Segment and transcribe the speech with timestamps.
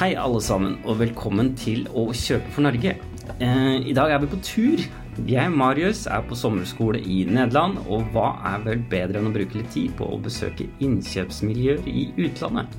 [0.00, 2.94] Hei, alle sammen, og velkommen til Å kjøpe for Norge.
[3.36, 4.80] Eh, I dag er vi på tur.
[5.28, 9.58] Jeg, Marius, er på sommerskole i Nederland, og hva er vel bedre enn å bruke
[9.58, 12.72] litt tid på å besøke innkjøpsmiljøer i utlandet?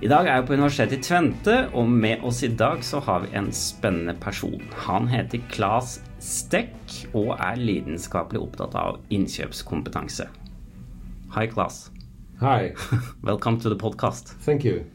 [0.00, 3.26] I dag er jeg på Universitetet i Tvente, og med oss i dag så har
[3.26, 4.56] vi en spennende person.
[4.86, 10.30] Han heter Claes Stekk og er lidenskapelig opptatt av innkjøpskompetanse.
[11.36, 11.90] Hei, Claes.
[12.40, 12.72] Hi,
[13.28, 14.32] Welcome to the podcast.
[14.40, 14.86] thank you.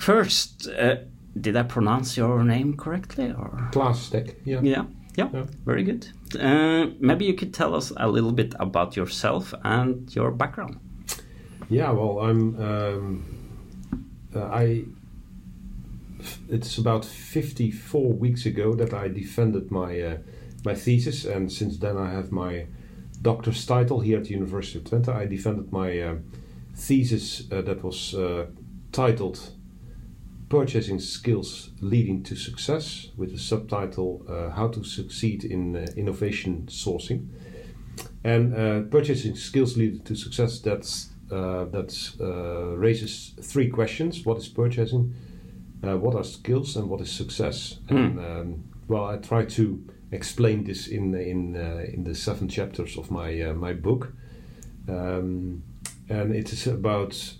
[0.00, 0.96] First, uh,
[1.38, 3.34] did I pronounce your name correctly?
[3.36, 4.60] Or Klaas Stek, yeah.
[4.62, 5.44] yeah, yeah, Yeah.
[5.66, 6.08] very good.
[6.40, 10.78] Uh, maybe you could tell us a little bit about yourself and your background.
[11.68, 12.56] Yeah, well, I'm.
[12.60, 13.24] Um,
[14.34, 14.84] uh, I.
[16.48, 20.16] It's about 54 weeks ago that I defended my uh,
[20.64, 22.66] my thesis, and since then I have my
[23.20, 25.14] doctor's title here at the University of Twente.
[25.14, 26.14] I defended my uh,
[26.74, 28.46] thesis uh, that was uh,
[28.92, 29.52] titled
[30.50, 36.66] "Purchasing Skills Leading to Success," with the subtitle uh, "How to Succeed in uh, Innovation
[36.66, 37.28] Sourcing."
[38.24, 40.60] And uh, purchasing skills leading to success.
[40.60, 45.14] That's uh, that uh, raises three questions: What is purchasing?
[45.82, 47.78] Uh, what are skills, and what is success?
[47.88, 51.54] And um, well, I try to explain this in in
[51.94, 54.12] in the seven chapters of my uh, my book,
[54.88, 55.62] um,
[56.08, 57.34] and it is about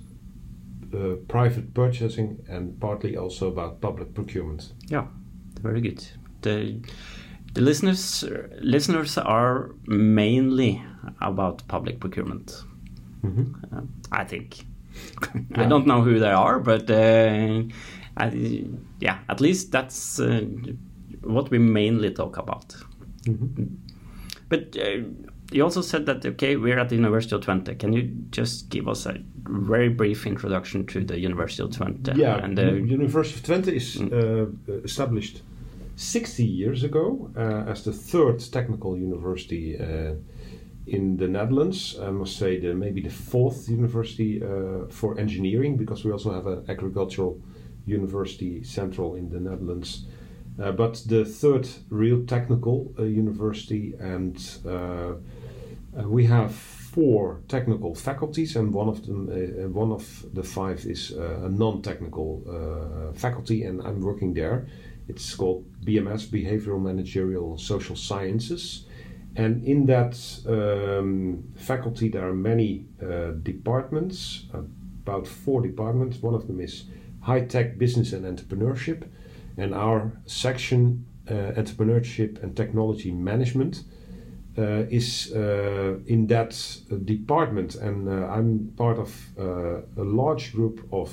[0.95, 4.73] uh, private purchasing and partly also about public procurement.
[4.89, 5.07] Yeah,
[5.63, 6.05] very good.
[6.43, 6.81] The
[7.55, 8.25] the listeners
[8.61, 10.83] listeners are mainly
[11.21, 12.65] about public procurement.
[13.73, 14.65] Uh, I think.
[15.55, 17.63] I don't know who they are, but uh,
[18.17, 18.65] I,
[19.01, 20.45] yeah, at least that's uh,
[21.23, 22.77] what we mainly talk about.
[24.49, 25.05] But uh,
[25.51, 27.79] you also said that okay, we're at the University of Twente.
[27.79, 32.17] Can you just give us a very brief introduction to the University of Twente?
[32.17, 34.47] Yeah, and the University of Twente is uh,
[34.85, 35.43] established
[35.97, 40.15] 60 years ago uh, as the third technical university uh,
[40.87, 41.99] in the Netherlands.
[42.01, 46.47] I must say, the, maybe the fourth university uh, for engineering, because we also have
[46.47, 47.39] an agricultural
[47.87, 50.07] university central in the Netherlands.
[50.59, 54.37] Uh, but the third real technical uh, university, and
[55.99, 60.43] uh, we have four technical faculties, and one of them, uh, uh, one of the
[60.43, 64.67] five is uh, a non-technical uh, faculty, and I'm working there.
[65.09, 68.87] It's called BMS, Behavioral Managerial Social Sciences,
[69.37, 76.23] and in that um, faculty there are many uh, departments, about four departments.
[76.23, 76.85] One of them is
[77.23, 79.09] high-tech business and entrepreneurship,
[79.57, 83.85] and our section, entrepreneurship and technology management
[84.91, 86.53] is uh, in that
[86.91, 91.11] uh, department, and uh, I'm part of uh, a large group of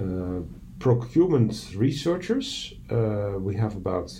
[0.00, 0.40] uh,
[0.78, 2.74] procurement researchers.
[2.90, 4.10] Uh, we have about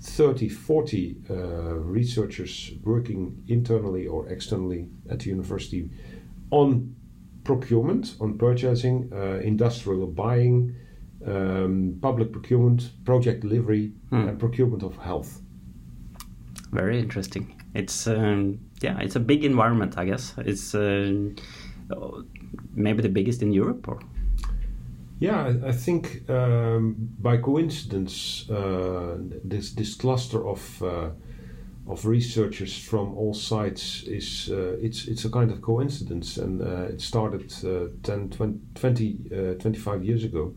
[0.00, 1.34] 30, 40 uh,
[1.74, 5.88] researchers working internally or externally at the university
[6.50, 6.94] on
[7.44, 10.74] procurement, on purchasing, uh, industrial buying,
[11.26, 14.28] um, public procurement, project delivery, Hmm.
[14.28, 15.40] and procurement of health.
[16.72, 17.62] Very interesting.
[17.74, 20.34] It's um, yeah, it's a big environment, I guess.
[20.38, 21.12] It's uh,
[22.74, 24.00] maybe the biggest in Europe, or
[25.20, 31.10] Yeah, I, think um, by coincidence, uh, this this cluster of uh,
[31.86, 36.92] of researchers from all sides is uh, it's it's a kind of coincidence, and uh,
[36.92, 40.54] it started uh, 10, 20, 20 uh, 25 years ago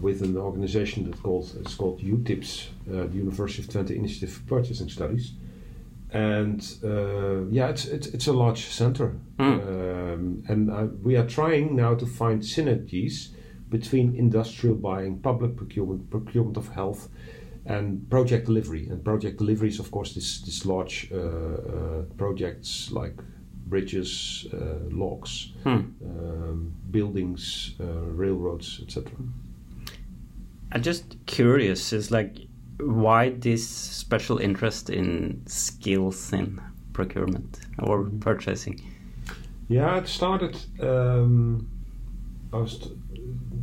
[0.00, 4.42] with an organization that called it's called UTIPS, uh, the University of Twente Initiative for
[4.42, 5.32] Purchasing Studies.
[6.10, 11.74] And uh, yeah, it's, it's it's a large center, um, and uh, we are trying
[11.74, 13.30] now to find synergies
[13.68, 17.08] between industrial buying, public procurement, procurement of health,
[17.66, 18.86] and project delivery.
[18.88, 23.16] And project delivery is, of course, this this large uh, uh, projects like
[23.66, 27.84] bridges, uh, locks, um, buildings, uh,
[28.22, 29.10] railroads, etc.
[30.74, 31.92] I'm just curious.
[31.92, 32.36] Is like
[32.80, 36.60] why this special interest in skills in
[36.92, 38.80] procurement or purchasing?
[39.68, 40.56] Yeah, it started.
[40.80, 41.68] Um,
[42.52, 42.90] I was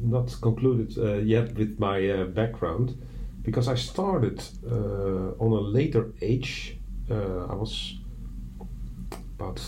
[0.01, 2.97] not concluded uh, yet with my uh, background
[3.43, 6.77] because I started uh, on a later age.
[7.09, 7.97] Uh, I was
[9.37, 9.61] about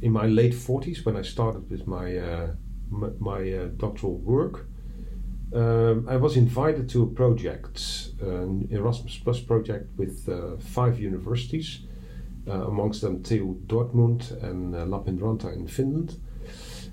[0.00, 2.54] in my late forties when I started with my uh,
[2.90, 4.66] my uh, doctoral work.
[5.52, 11.80] Um, I was invited to a project, an Erasmus Plus project with uh, five universities,
[12.46, 16.16] uh, amongst them TU Dortmund and uh, Lappeenranta in Finland.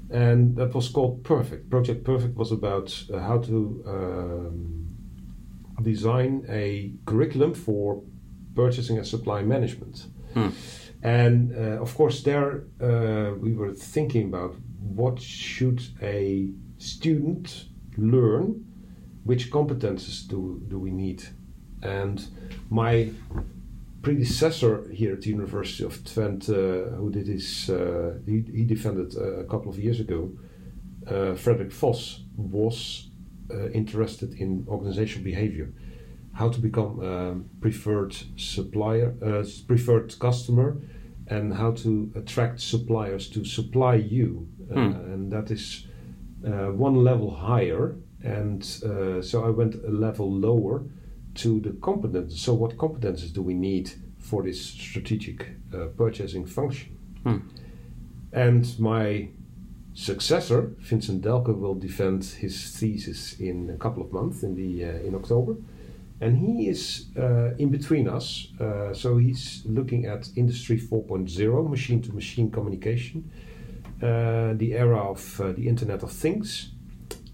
[0.10, 1.70] and that was called Perfect.
[1.70, 4.88] Project Perfect was about uh, how to um,
[5.82, 8.04] design a curriculum for
[8.56, 10.08] purchasing and supply management.
[10.34, 10.50] Hmm.
[11.02, 18.66] And uh, of course, there uh, we were thinking about what should a student learn,
[19.24, 21.24] which competences do, do we need.
[21.82, 22.26] And
[22.70, 23.12] my
[24.02, 29.16] predecessor here at the University of Twente, uh, who did his, uh, he, he defended
[29.18, 30.32] uh, a couple of years ago,
[31.08, 33.10] uh, Frederik Vos, was
[33.52, 35.72] uh, interested in organizational behavior,
[36.34, 40.78] how to become um, preferred supplier, uh, preferred customer,
[41.28, 44.94] and how to attract suppliers to supply you, Hmm.
[45.14, 45.88] and that is
[46.42, 47.96] one level higher.
[48.24, 50.84] And so I went a level lower
[51.36, 52.42] to the competence.
[52.42, 56.98] So, what competences do we need for this strategic uh, purchasing function?
[57.24, 57.38] Hmm.
[58.32, 59.30] And my
[59.94, 65.08] successor, Vincent Delke, will defend his thesis in a couple of months in the uh,
[65.08, 65.56] in October,
[66.22, 68.48] and he is uh, in between us.
[68.60, 73.55] Uh, so he's looking at Industry 4.0, machine-to-machine communication, uh,
[74.00, 76.72] the era of uh, the Internet of Things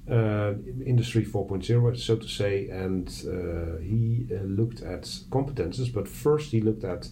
[0.09, 0.53] uh,
[0.85, 5.93] Industry 4.0, so to say, and uh, he uh, looked at competences.
[5.93, 7.07] But first, he looked at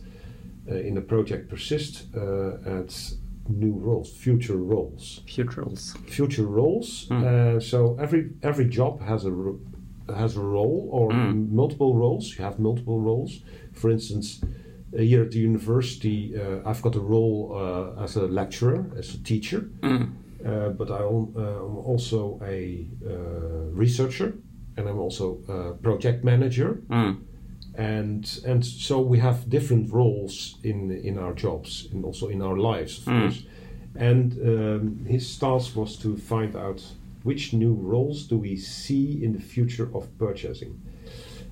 [0.69, 3.13] uh, in the project Persist uh, at
[3.47, 5.95] new roles, future roles, Future roles.
[6.07, 7.07] future roles.
[7.09, 7.23] Mm.
[7.23, 9.59] Uh, so every every job has a ro-
[10.15, 11.51] has a role or Mm.
[11.51, 12.37] multiple roles.
[12.37, 13.41] You have multiple roles.
[13.73, 14.41] For instance.
[14.97, 19.23] Here at the university, uh, I've got a role uh, as a lecturer, as a
[19.23, 20.09] teacher, Mm.
[20.45, 24.33] uh, but I am also a uh, researcher
[24.77, 26.81] and I'm also a project manager.
[26.89, 27.17] Mm.
[27.75, 32.57] And and so we have different roles in in our jobs and also in our
[32.57, 33.21] lives, of Mm.
[33.21, 33.43] course.
[33.95, 36.83] And um, his task was to find out
[37.23, 40.79] which new roles do we see in the future of purchasing.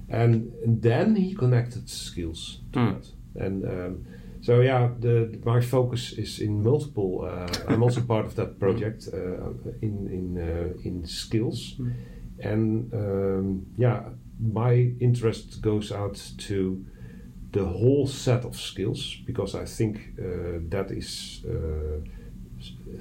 [0.10, 2.94] And, and then he connected skills to Mm.
[2.94, 3.12] that.
[3.38, 4.06] And um,
[4.42, 7.26] so yeah, the, my focus is in multiple.
[7.26, 9.50] Uh, I'm also part of that project uh,
[9.82, 11.94] in in uh, in skills, Mm.
[12.44, 14.02] and um, yeah,
[14.40, 16.86] my interest goes out to
[17.52, 20.16] the whole set of skills because I think
[20.70, 21.44] that is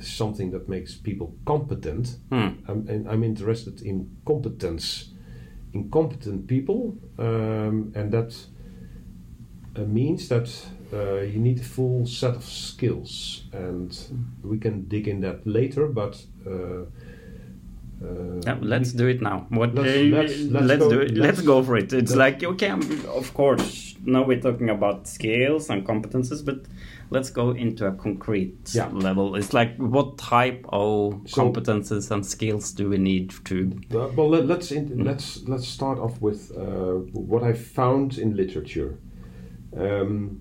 [0.01, 2.19] something that makes people competent.
[2.31, 2.57] Mm.
[2.69, 5.13] I'm, and I'm interested in competence,
[5.73, 8.35] in competent people, um, and that
[9.85, 10.49] means that
[10.93, 13.97] uh, you need a full set of skills, and
[14.43, 15.89] we can dig in that later.
[15.89, 16.85] But uh,
[18.03, 19.47] uh, Yeah, let's do it now.
[19.51, 19.75] What?
[19.75, 21.11] Let's- uh, let's- let's, let's go- do it.
[21.17, 21.93] Let's, let's- go for it.
[21.93, 23.95] It's like okay, of course.
[24.05, 26.67] Now we're talking about skills and competences, but
[27.11, 28.89] let's go into a concrete Yeah.
[28.93, 29.35] level.
[29.35, 33.73] It's like what type of So- competences and skills do we need to?
[33.93, 37.01] Uh, well, let, let's in, let's let's start off with uh,
[37.31, 38.99] what I found in literature.
[39.77, 40.41] Um,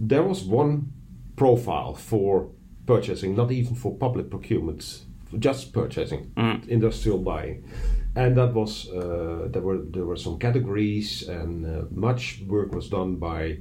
[0.00, 0.92] there was one
[1.36, 2.48] profile for
[2.86, 5.04] purchasing, not even for public procurement,
[5.38, 6.68] just purchasing, Mm.
[6.68, 7.64] industrial buying,
[8.16, 12.88] and that was uh, there were there were some categories, and uh, much work was
[12.88, 13.58] done by.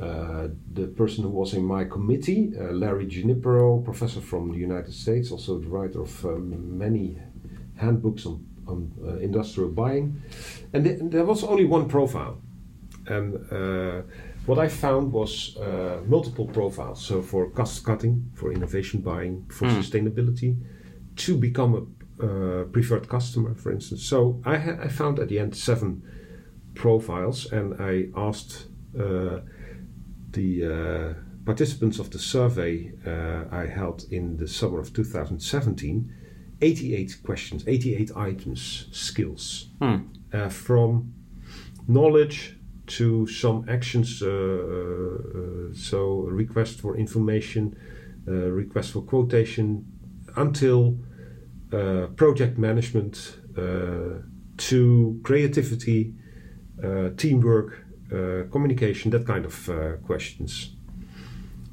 [0.00, 4.92] Uh, the person who was in my committee, uh, Larry Giunipero, professor from the United
[4.92, 7.16] States, also the writer of um, many
[7.76, 10.20] handbooks on, on uh, industrial buying.
[10.72, 12.38] And th- there was only one profile.
[13.06, 14.02] And uh,
[14.46, 17.04] what I found was uh, multiple profiles.
[17.04, 19.78] So for cost cutting, for innovation buying, for Hmm.
[19.80, 20.56] sustainability,
[21.16, 21.82] to become a
[22.26, 24.04] uh, preferred customer, for instance.
[24.04, 26.02] So I, ha- I found at the end seven
[26.74, 28.66] profiles, and I asked
[28.98, 29.40] uh,
[30.30, 36.12] the uh, participants of the survey uh, I held in the summer of 2017
[36.60, 39.68] 88 questions, 88 items, skills,
[40.32, 41.12] uh, from
[41.88, 44.22] knowledge to some actions.
[44.22, 47.76] Uh, uh, so, request for information,
[48.28, 49.84] uh, request for quotation,
[50.36, 50.98] until
[52.14, 53.38] project management,
[54.56, 56.14] to creativity,
[57.16, 57.84] teamwork,
[58.52, 59.68] communication, that kind of
[60.04, 60.76] questions.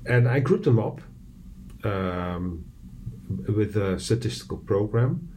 [0.07, 1.01] And I grouped them up
[1.83, 2.65] um,
[3.47, 5.30] with a statistical program,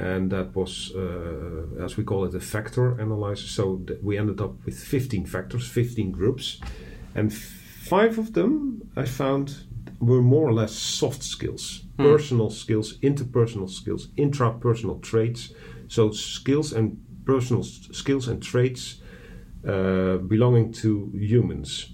[0.00, 3.50] and that was, uh, as we call it, a factor analysis.
[3.50, 6.60] So th- we ended up with 15 factors, 15 groups,
[7.14, 9.56] and five of them I found
[10.00, 12.04] were more or less soft skills, Hmm.
[12.04, 15.52] personal skills, interpersonal skills, intrapersonal traits.
[15.88, 19.00] So skills and personal s- skills and traits
[19.66, 21.92] uh, belonging to humans.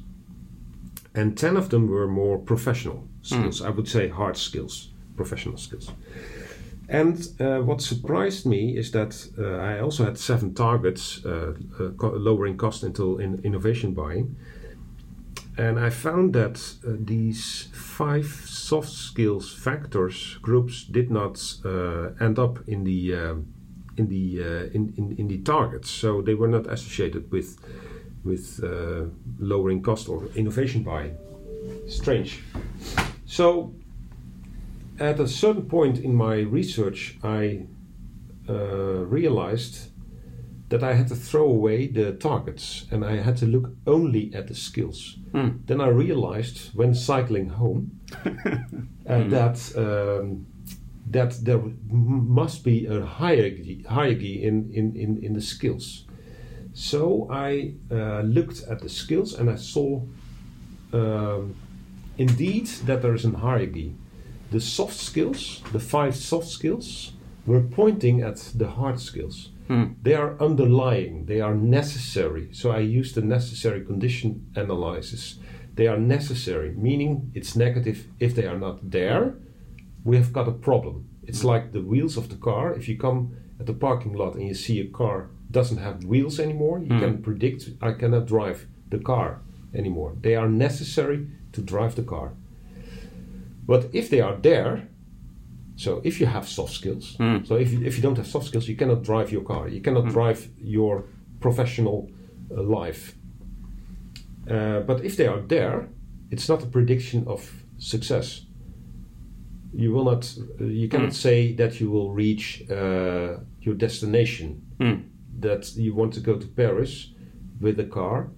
[1.15, 5.91] And 10 of them were more professional skills, I would say hard skills, professional skills.
[6.89, 11.89] And uh, what surprised me is that uh, I also had seven targets uh, uh
[11.97, 14.37] co- lowering cost until in innovation buying.
[15.57, 22.39] And I found that uh, these five soft skills factors groups did not uh, end
[22.39, 23.47] up in the um,
[23.97, 24.41] in the
[24.75, 27.57] in, in, in the targets, so they were not associated with
[28.25, 28.61] with
[29.39, 31.17] lowering cost or innovation buying.
[31.87, 32.43] Strange.
[33.27, 33.73] So
[34.99, 37.67] at a certain point in my research, I
[38.49, 39.91] uh, realized
[40.69, 44.49] that I had to throw away the targets and I had to look only at
[44.49, 45.19] the skills.
[45.33, 45.67] Mm.
[45.67, 48.29] Then I realized when cycling home uh,
[49.09, 49.31] mm.
[49.31, 50.47] that um,
[51.11, 56.07] that there must be a hierarchy, hierarchy in, in, in, in the skills.
[56.73, 60.03] So I uh, looked at the skills and I saw
[60.93, 61.55] um,
[62.19, 63.95] indeed that there is a hierarchy
[64.51, 67.13] the soft skills, the five soft skills,
[67.47, 69.51] were pointing at the hard skills.
[69.69, 69.93] Hmm.
[70.03, 72.49] They are underlying, they are necessary.
[72.53, 75.39] So I use the necessary condition analysis.
[75.75, 79.37] They are necessary, meaning it's negative if they are not there,
[80.05, 81.09] we have got a problem.
[81.23, 81.49] It's hmm.
[81.49, 82.75] like the wheels of the car.
[82.75, 86.39] If you come at the parking lot and you see a car doesn't have wheels
[86.39, 87.01] anymore, you hmm.
[87.01, 89.41] can predict I cannot drive the car
[89.75, 90.17] anymore.
[90.21, 92.35] They are necessary to drive the car.
[93.67, 94.89] But if they are there,
[95.77, 97.47] so if you have soft skills, mm.
[97.47, 99.81] so if you, if you don't have soft skills, you cannot drive your car, you
[99.81, 100.13] cannot mm.
[100.13, 101.05] drive your
[101.41, 102.11] professional
[102.51, 103.15] uh, life.
[104.49, 105.89] Uh, but if they are there,
[106.31, 108.43] it's not a prediction of success.
[109.73, 111.15] You will not, uh, you cannot mm.
[111.15, 114.63] say that you will reach uh, your destination.
[114.79, 114.95] Hmm.
[115.41, 117.11] That you want to go to Paris
[117.61, 118.31] with a car,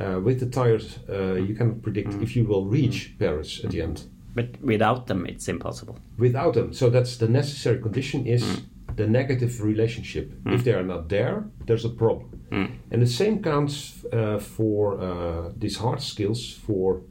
[0.00, 0.98] uh, with the tires.
[1.08, 2.22] Uh, you cannot predict hmm.
[2.22, 3.18] if you will reach hmm.
[3.18, 4.04] Paris at the end.
[4.34, 5.98] But without them, it's impossible.
[6.18, 8.62] Without them, so that's the necessary condition is mm.
[8.96, 10.32] the negative relationship.
[10.42, 10.54] Mm.
[10.54, 12.42] If they are not there, there's a problem.
[12.50, 12.70] Mm.
[12.90, 17.02] And the same counts uh, for uh, these hard skills for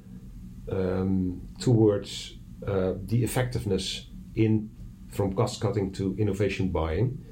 [0.70, 2.38] um, towards
[2.68, 4.70] uh, the effectiveness in
[5.10, 7.24] from cost cutting to innovation buying.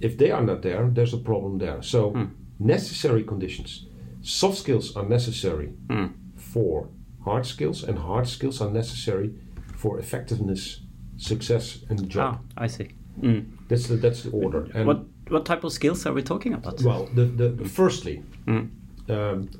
[0.00, 1.82] If they are not there, there's a problem there.
[1.82, 2.24] So hmm.
[2.58, 3.86] necessary conditions.
[4.22, 6.06] Soft skills are necessary hmm.
[6.36, 6.88] for
[7.24, 9.32] hard skills, and hard skills are necessary
[9.76, 10.80] for effectiveness,
[11.16, 12.38] success, and job.
[12.38, 12.88] Ah, I see.
[13.20, 13.46] Mm.
[13.68, 14.68] That's the that's the order.
[14.74, 16.82] And what what type of skills are we talking about?
[16.82, 18.68] Well, the, the, the firstly, mm.
[19.08, 19.50] um,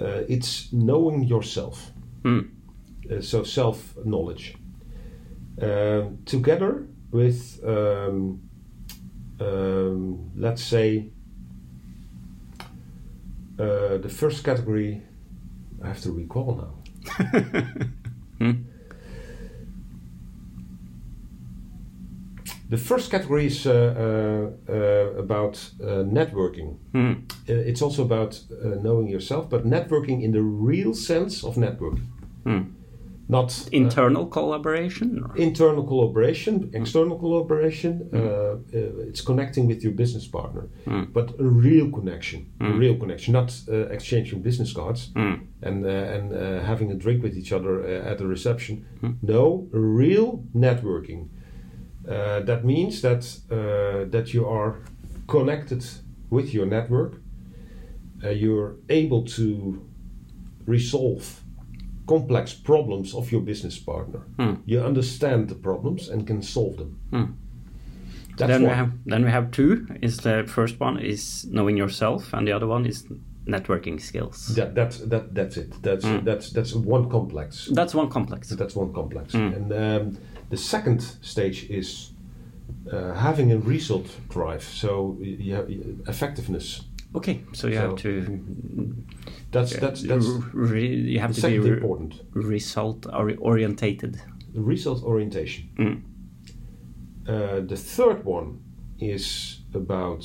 [0.00, 1.92] uh, it's knowing yourself.
[2.22, 2.48] Mm.
[3.10, 4.56] Uh, so self knowledge,
[5.60, 8.40] uh, together with um,
[9.40, 11.10] um, let's say
[13.58, 15.02] uh, the first category.
[15.80, 16.77] I have to recall now
[18.38, 18.52] hmm?
[22.70, 24.76] The first category is uh, uh, uh,
[25.18, 26.76] about uh, networking.
[27.48, 32.06] Uh, it's also about uh, knowing yourself, but networking in the real sense of networking.
[32.44, 32.77] Hmm
[33.28, 35.36] not uh, internal collaboration or?
[35.36, 38.18] internal collaboration external collaboration mm.
[38.18, 41.12] uh, it's connecting with your business partner mm.
[41.12, 42.74] but a real connection mm.
[42.74, 45.40] a real connection not uh, exchanging business cards mm.
[45.62, 49.16] and uh, and uh, having a drink with each other uh, at a reception mm.
[49.22, 51.28] no real networking
[52.46, 53.22] that means that
[54.10, 54.76] that you are
[55.26, 55.84] connected
[56.30, 57.20] with your network
[58.32, 59.86] you're able to
[60.66, 61.42] resolve
[62.08, 64.20] complex problems of your business partner.
[64.38, 64.54] Hmm.
[64.66, 66.98] You understand the problems and can solve them.
[67.10, 67.24] Hmm.
[68.36, 69.86] then we have then we have two.
[70.02, 73.04] Is the first one is knowing yourself, and the other one is
[73.48, 74.54] networking skills.
[74.54, 75.82] That that's that that's it.
[75.82, 76.24] That's mm.
[76.24, 77.68] that's that's one complex.
[77.72, 78.48] That's one complex.
[78.50, 79.34] That's one complex.
[79.34, 79.56] Mm.
[79.56, 80.18] And um,
[80.50, 82.12] the second stage is
[82.92, 84.62] uh, having a result drive.
[84.62, 85.68] So you have
[86.06, 86.82] effectiveness.
[87.14, 88.94] Okay, so you so have to
[89.50, 92.22] that's that's that's re, you have to be re important.
[92.32, 93.06] Result
[93.40, 94.20] orientated.
[94.54, 95.70] Result orientation.
[95.78, 96.02] Mm.
[97.26, 98.60] Uh, the third one
[98.98, 100.24] is about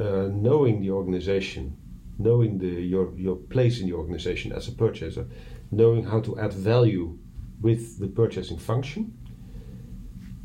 [0.00, 1.76] uh, knowing the organization,
[2.18, 5.26] knowing the your your place in the organization as a purchaser,
[5.70, 7.16] knowing how to add value
[7.60, 9.17] with the purchasing function.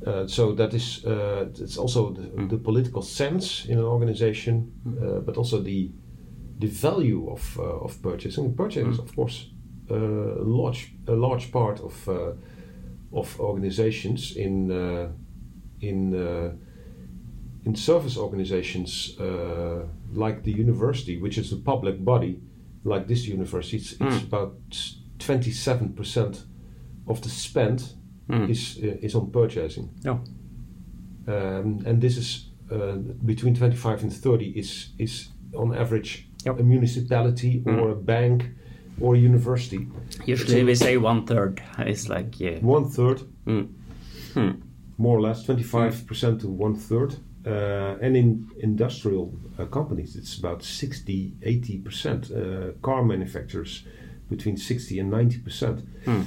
[0.05, 5.19] Uh, so that is uh, it's also the, the, political sense in an organization, uh,
[5.19, 5.91] but also the
[6.59, 8.53] the value of uh, of purchasing.
[8.53, 9.03] Purchasing is, mm.
[9.03, 9.49] of course,
[9.89, 12.33] uh, a large a large part of uh,
[13.13, 14.71] of organizations in
[15.79, 16.13] in
[17.65, 19.15] in service organizations
[20.13, 22.41] like the university, which is a public body,
[22.83, 23.77] like this university.
[23.77, 24.07] It's, mm.
[24.07, 24.55] it's about
[25.17, 26.43] twenty seven percent
[27.07, 27.93] of the spend
[28.29, 28.49] Mm.
[28.49, 30.17] is uh, is on purchasing, Yeah.
[31.27, 36.59] um, and this is uh, between 25 and 30 is is on average Yep.
[36.59, 38.43] a municipality or a bank
[39.01, 39.87] or a university.
[40.27, 41.61] Usually So- we say one third.
[41.79, 42.59] It's like yeah.
[42.61, 43.67] One third, Mm.
[44.33, 44.49] Hmm.
[44.97, 47.15] more or less, 25% to one third.
[47.45, 52.31] Uh, and in industrial uh, companies, it's about 60, 80%.
[52.31, 53.85] Uh, car manufacturers,
[54.29, 55.81] between 60 and 90%.
[56.05, 56.21] Hmm.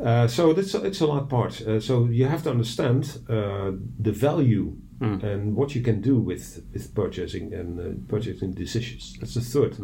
[0.00, 1.60] Uh, so that's it's a large part.
[1.62, 5.22] Uh, so you have to understand uh, the value Mm.
[5.24, 9.16] and what you can do with, with purchasing and uh, purchasing decisions.
[9.18, 9.76] That's the third.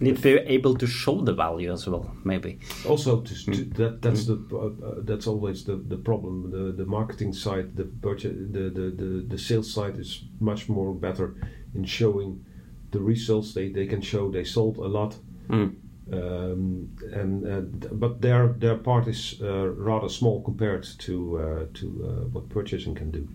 [0.00, 2.58] Need to be able to show the value as well, maybe.
[2.84, 6.50] Also, to, to, that that's the uh, that's always the, the problem.
[6.50, 10.92] The the marketing side, the purchase, the, the, the, the sales side is much more
[10.92, 11.36] better
[11.74, 12.44] in showing
[12.90, 13.54] the results.
[13.54, 15.16] They they can show they sold a lot,
[15.48, 15.76] Mm.
[16.12, 17.60] Um, and uh,
[17.92, 22.94] but their their part is uh, rather small compared to uh, to uh, what purchasing
[22.94, 23.28] can do.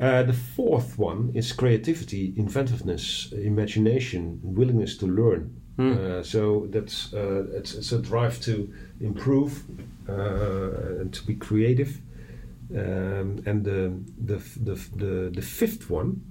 [0.00, 5.60] Uh, the fourth one is creativity, inventiveness, imagination, willingness to learn.
[5.98, 9.64] Uh, so that's uh, it's, it's a drive to improve
[10.08, 12.00] uh, and to be creative.
[12.70, 16.22] Um, and the, the, the, the, the fifth one,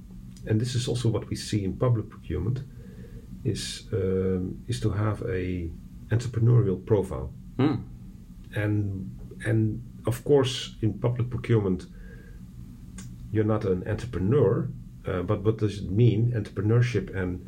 [0.48, 2.64] and this is also what we see in public procurement,
[3.44, 5.70] is um, is to have a
[6.10, 7.32] entrepreneurial profile.
[7.58, 7.84] Mm.
[8.56, 11.88] And and of course, in public procurement,
[13.32, 14.70] you're not an entrepreneur.
[15.06, 16.32] Uh, but what does it mean?
[16.34, 17.46] Entrepreneurship and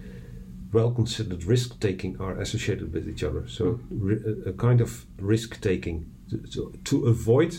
[0.74, 3.48] well considered risk taking are associated with each other.
[3.48, 6.12] So, ri- a, a kind of risk taking
[6.52, 7.54] to, to, avoid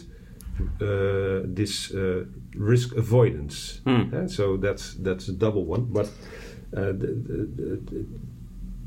[0.80, 2.24] uh, this uh,
[2.54, 3.80] risk avoidance.
[3.86, 4.14] Hmm.
[4.14, 5.84] Uh, so that's that's a double one.
[5.84, 6.10] But
[6.82, 7.08] the,
[7.56, 8.06] the,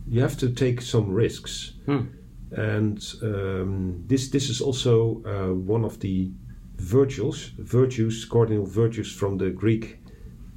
[0.07, 2.05] you have to take some risks Hmm.
[2.51, 6.31] and um, this this is also uh, one of the
[6.77, 9.99] virtues virtues cardinal virtues from the Greek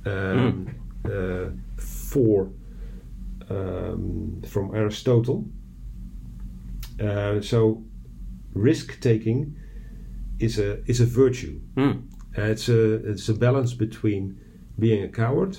[0.06, 0.66] um,
[1.04, 2.50] uh, four
[3.50, 5.44] um, from Aristotle.
[7.00, 7.82] Uh, so
[8.54, 9.56] risk taking
[10.38, 11.60] is a is a virtue.
[11.76, 12.02] Mm.
[12.38, 14.36] Uh, it's a it's a balance between
[14.78, 15.56] being a coward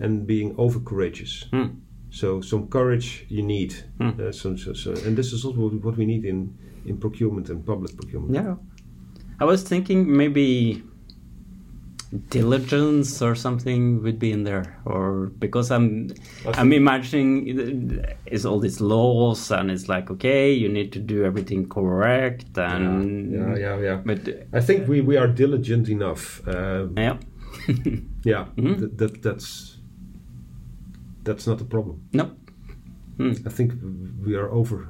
[0.00, 1.46] and being over courageous.
[1.52, 1.80] Mm.
[2.10, 3.74] So some courage you need.
[3.98, 4.10] Hmm.
[4.20, 6.56] Uh, so, so, so, and this is also what- what we need in,
[6.86, 8.34] in procurement and public procurement.
[8.34, 8.56] Yeah.
[9.40, 10.82] I was thinking maybe
[12.30, 16.08] diligence or something would be in there or because i'm
[16.54, 21.68] i'm imagining it's all these laws and it's like okay you need to do everything
[21.68, 24.00] correct and yeah, yeah, yeah.
[24.04, 24.20] but
[24.52, 26.46] I think we, we are diligent enough.
[26.46, 27.16] Uh, yeah
[28.24, 28.78] yeah, Mhm.
[28.78, 29.75] th- that that's
[31.26, 31.96] that's not a problem.
[32.12, 32.24] no
[33.18, 33.32] Hmm.
[33.46, 33.72] I think
[34.26, 34.88] we are over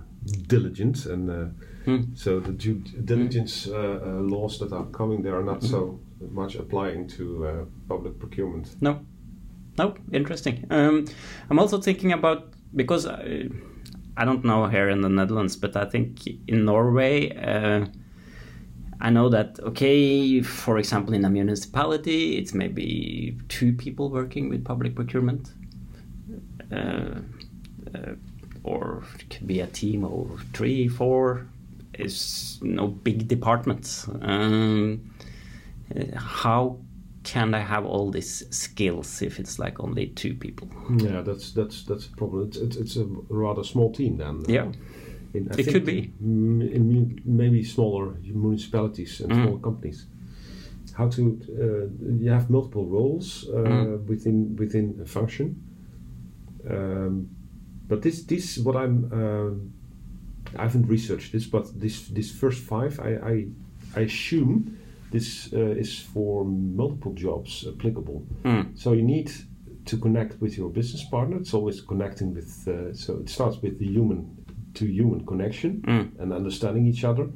[0.49, 1.44] diligent, and uh,
[1.85, 2.03] Hmm.
[2.14, 6.01] so the due diligence uh, uh, laws that are coming, they are not so
[6.33, 8.75] much applying to uh, public procurement.
[8.81, 8.99] No,
[9.79, 10.64] no, interesting.
[10.70, 11.05] Um,
[11.49, 12.38] I'm also thinking about
[12.75, 13.49] because I,
[14.16, 17.87] I don't know here in the Netherlands, but I think in Norway, uh,
[19.01, 24.64] I know that okay, for example, in a municipality, it's maybe two people working with
[24.64, 25.53] public procurement,
[28.64, 31.46] or it could be a team of three, four.
[31.94, 34.07] It's no big departments.
[34.20, 35.11] Um,
[35.94, 36.79] uh, how
[37.22, 40.68] can I have all these skills if it's like only two people?
[40.98, 42.46] Yeah, that's that's that's a problem.
[42.48, 44.44] It's it's, a rather small team then.
[44.48, 44.72] Yeah.
[45.35, 46.12] In, It could be.
[46.22, 49.42] m- maybe smaller municipalities and Mm.
[49.42, 50.07] smaller companies.
[50.94, 54.07] How to uh, you have multiple roles uh, Mm.
[54.09, 55.55] within within a function.
[56.70, 57.29] Um,
[57.88, 59.72] but this this what I'm um
[60.59, 63.46] I haven't researched this, but this this first five I I,
[63.96, 64.79] I assume
[65.12, 68.26] this uh, is for multiple jobs applicable.
[68.44, 68.76] Mm.
[68.79, 69.31] So you need
[69.85, 71.37] to connect with your business partner.
[71.37, 72.66] It's always connecting with.
[72.68, 74.37] Uh, so it starts with the human
[74.74, 76.20] to human connection Mm.
[76.20, 77.29] and understanding each other.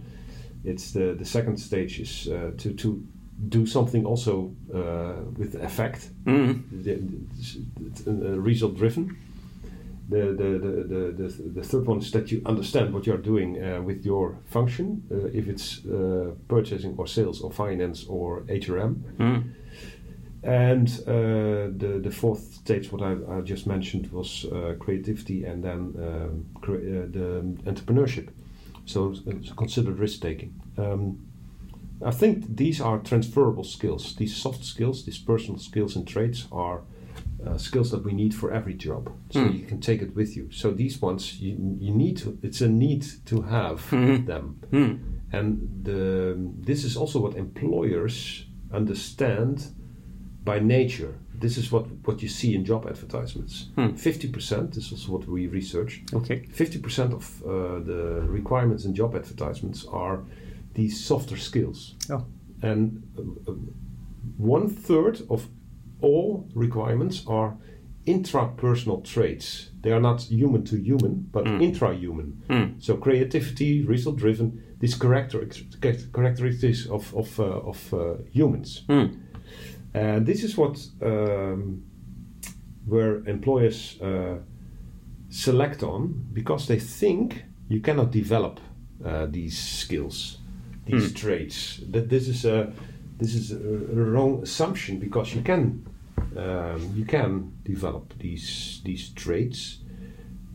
[0.64, 3.02] It's the the second stage is uh, to to
[3.48, 6.62] do something also uh, with effect, Mm.
[8.44, 9.16] result driven.
[10.08, 13.62] The, the, the, the, the, the third one is that you understand what you're doing
[13.62, 18.96] uh, with your function, uh, if it's uh, purchasing or sales or finance or HRM.
[19.18, 19.52] Mm.
[20.42, 21.12] And uh,
[21.78, 26.46] the the fourth stage, what I, I just mentioned, was uh, creativity, and then um,
[26.62, 28.28] cre- uh, the entrepreneurship.
[28.86, 30.54] So uh, considered risk taking.
[30.78, 31.18] Um,
[32.04, 34.14] I think these are transferable skills.
[34.16, 36.82] These soft skills, these personal skills and traits, are
[37.46, 39.10] uh, skills that we need for every job.
[39.30, 39.56] So Hmm.
[39.56, 40.48] you can take it with you.
[40.50, 42.38] So these ones, you, you need to.
[42.42, 44.26] It's a need to have Mhm.
[44.26, 44.56] them.
[44.72, 44.98] Mm.
[45.32, 46.36] and the,
[46.66, 49.66] this is also what employers understand
[50.44, 51.14] by nature.
[51.34, 53.68] This is what, what you see in job advertisements.
[53.76, 53.94] Hmm.
[53.94, 54.72] Fifty percent.
[54.74, 56.02] This is what we research.
[56.12, 56.46] Okay.
[56.50, 60.24] Fifty percent of uh, the requirements in job advertisements are
[60.80, 62.24] these softer skills, Oh.
[62.62, 63.54] and uh, uh,
[64.38, 65.48] one third of
[66.02, 67.52] all requirements are
[68.06, 69.70] intrapersonal traits.
[69.82, 71.62] They are not human to human, but Mm.
[71.62, 72.32] intra-human.
[72.48, 72.66] Mm.
[72.78, 75.46] So creativity, result-driven, these character,
[76.12, 77.98] characteristics of of, uh, of uh,
[78.32, 78.84] humans.
[78.88, 79.08] Mm.
[79.94, 81.82] And this is what um,
[82.86, 84.38] where employers uh,
[85.28, 88.60] select on because they think you cannot develop
[89.04, 90.38] uh, these skills,
[90.90, 91.14] these Hmm.
[91.14, 91.80] traits.
[91.92, 92.72] That this is a
[93.18, 93.58] this is a,
[93.94, 95.82] wrong assumption because you can
[96.36, 99.78] um, you can develop these these traits,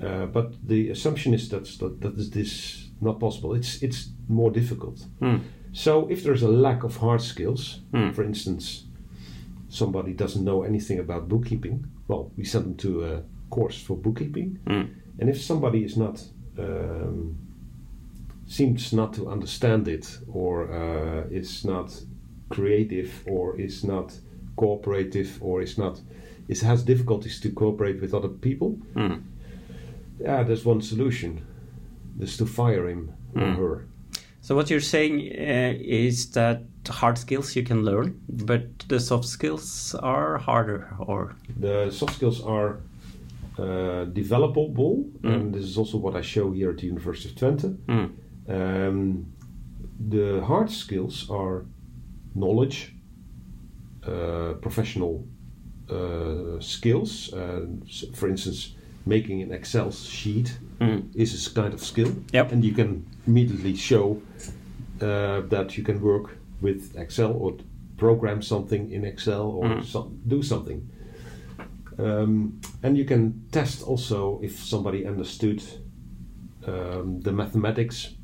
[0.04, 3.56] uh, but the assumption is that that, that is this not possible.
[3.58, 5.06] It's it's more difficult.
[5.22, 5.40] Mm.
[5.74, 8.12] So if there's a lack of hard skills, Hmm.
[8.12, 8.86] for instance,
[9.70, 14.58] somebody doesn't know anything about bookkeeping, well, we send them to a course for bookkeeping.
[14.66, 14.88] Mm.
[15.20, 16.24] And if somebody is not
[16.58, 17.36] um,
[18.48, 21.92] seems not to understand it, or uh, is not
[22.50, 24.14] creative, or is not
[24.56, 26.02] cooperative, or is not
[26.48, 29.22] is has difficulties to cooperate with other people, Mm.
[30.22, 31.42] yeah, there's one solution:
[32.20, 33.56] is to fire him or Mm.
[33.58, 33.86] her.
[34.42, 39.26] So what you're saying uh, is that hard skills you can learn, but the soft
[39.26, 42.78] skills are harder, or The soft skills are
[43.58, 45.34] uh, developable, Mm.
[45.34, 47.76] and this is also what I show here at the University of Twente.
[48.48, 49.26] Um,
[50.10, 51.66] the hard skills are
[52.36, 52.94] knowledge,
[54.06, 55.26] uh, professional
[55.90, 57.34] uh, skills.
[57.34, 57.66] Uh,
[58.14, 61.04] for instance, making an Excel sheet Mm.
[61.16, 62.52] is a kind of skill, Yep.
[62.52, 64.22] and you can immediately show
[65.02, 67.54] uh, that you can work with Excel or
[67.98, 69.84] program something in Excel or Mm.
[69.86, 70.82] some, do something.
[71.98, 75.62] Um, and you can test also if somebody understood
[76.68, 78.16] um, the mathematics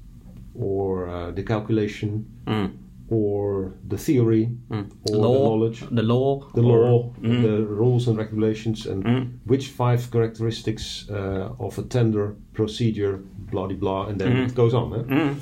[0.55, 2.69] or uh, the calculation Mm.
[3.09, 4.85] or the theory Mm.
[5.09, 7.41] or the knowledge, the law, the law, Mm.
[7.41, 9.27] the rules and regulations, and Mm.
[9.45, 13.19] which five characteristics uh, of a tender procedure,
[13.51, 14.45] blah de blah, and then Mm.
[14.47, 14.93] it goes on.
[14.93, 15.33] eh?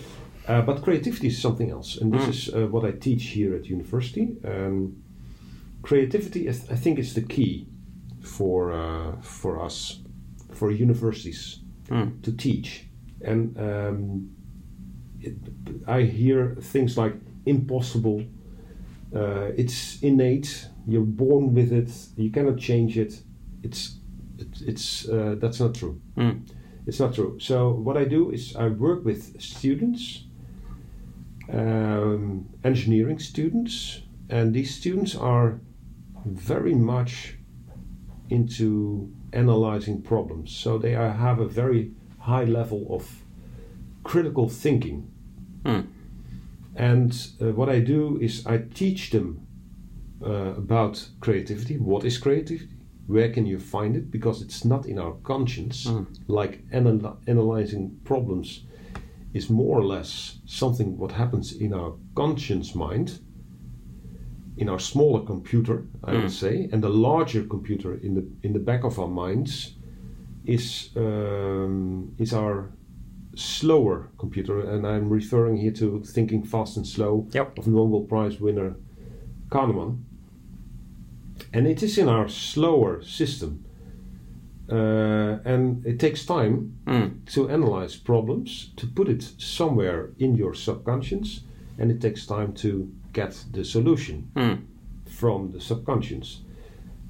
[0.47, 3.69] Uh, but creativity is something else, and this is uh, what I teach here at
[3.69, 4.27] university.
[4.43, 4.93] Um,
[5.81, 7.67] creativity, I, I think, is the key
[8.21, 9.99] for uh, for us,
[10.51, 11.59] for universities
[12.23, 12.87] to teach.
[13.25, 14.29] And um,
[15.21, 15.35] it,
[15.87, 18.23] I hear things like impossible.
[19.15, 20.67] Uh, it's innate.
[20.87, 21.91] You're born with it.
[22.17, 23.21] You cannot change it.
[23.63, 23.97] It's
[24.37, 25.99] it, it's uh, that's not true.
[26.17, 26.47] Mm.
[26.85, 27.39] It's not true.
[27.39, 30.23] So what I do is I work with students,
[31.51, 35.59] um, engineering students, and these students are
[36.25, 37.35] very much
[38.29, 40.55] into analyzing problems.
[40.55, 43.23] So they are, have a very high level of
[44.03, 45.08] critical thinking.
[45.63, 45.87] Mm.
[46.75, 49.45] And uh, what I do is I teach them
[50.25, 51.77] uh, about creativity.
[51.77, 52.69] What is creativity?
[53.07, 54.11] Where can you find it?
[54.11, 55.85] Because it's not in our conscience.
[55.87, 56.05] Mm.
[56.27, 58.65] Like anal- analyzing problems
[59.33, 63.19] is more or less something what happens in our conscience mind,
[64.57, 66.21] in our smaller computer, I Mm.
[66.21, 69.75] would say, and the larger computer in the in the back of our minds
[70.45, 72.69] is um, is our
[73.39, 77.57] slower computer, and I'm referring here to Thinking Fast and Slow Yep.
[77.59, 78.75] of Nobel Prize winner
[79.49, 79.99] Kahneman.
[81.53, 83.63] And it is in our slower system.
[84.69, 87.25] Uh, and it takes time Mm.
[87.33, 91.41] to analyze problems, to put it somewhere in your subconscious,
[91.79, 94.57] and it takes time to get the solution Mm.
[95.05, 96.41] from the subconscious.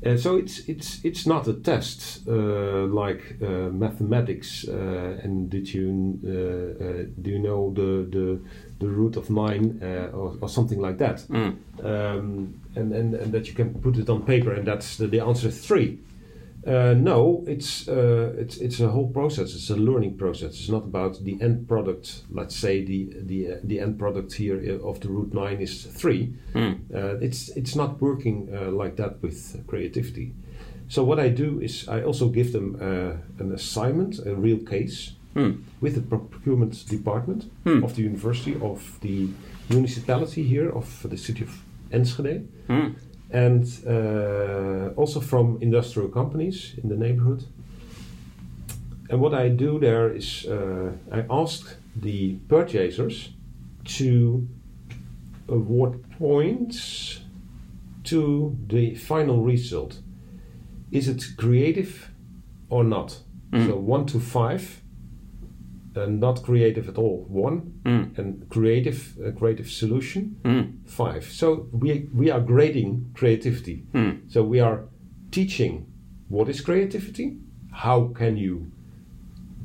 [0.06, 4.66] Uh, so it's it's it's not a test uh, like uh, mathematics.
[4.68, 8.40] Uh, and did you uh, uh, do you know the the,
[8.80, 11.18] the root of nine uh, or, or something like that?
[11.30, 11.58] Mm.
[11.84, 15.20] um, and, and, and that you can put it on paper and that's the, the
[15.20, 16.00] answer is three.
[16.70, 19.56] Uh, no, it's, uh, it's it's a whole process.
[19.56, 20.52] It's a learning process.
[20.54, 22.22] It's not about the end product.
[22.30, 26.34] Let's say the the uh, the end product here of the root nine is three.
[26.54, 26.74] Mm.
[26.94, 30.34] Uh, it's it's not working uh, like that with creativity.
[30.88, 35.14] So what I do is I also give them uh, an assignment, a real case,
[35.36, 35.54] Mm.
[35.82, 37.84] with the procurement department Hmm.
[37.84, 39.28] of the university of the
[39.70, 41.50] municipality here of the city of
[41.92, 42.96] Enschede Mm.
[43.32, 47.44] And uh, also from industrial companies in the neighborhood.
[49.10, 53.30] And what I do there is uh, I ask the purchasers
[53.98, 54.48] to
[55.48, 57.22] award points
[58.04, 60.00] to the final result.
[60.92, 62.10] Is it creative
[62.70, 63.20] or not?
[63.52, 63.68] Mm.
[63.68, 64.79] So one to five,
[65.96, 68.18] and not creative at all, one, Mm.
[68.18, 70.66] and creative, a creative solution, Mm.
[70.86, 71.24] five.
[71.24, 73.84] So we we are grading creativity.
[73.94, 74.18] Mm.
[74.28, 74.80] So we are
[75.32, 75.86] teaching
[76.30, 77.38] what is creativity,
[77.72, 78.66] how can you